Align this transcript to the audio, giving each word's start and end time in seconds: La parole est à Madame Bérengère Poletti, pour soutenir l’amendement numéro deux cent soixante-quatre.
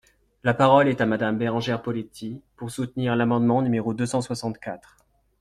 La 0.43 0.55
parole 0.55 0.87
est 0.87 0.99
à 0.99 1.05
Madame 1.05 1.37
Bérengère 1.37 1.79
Poletti, 1.83 2.41
pour 2.55 2.71
soutenir 2.71 3.15
l’amendement 3.15 3.61
numéro 3.61 3.93
deux 3.93 4.07
cent 4.07 4.21
soixante-quatre. 4.21 4.97